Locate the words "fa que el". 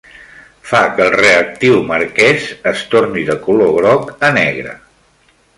0.69-1.11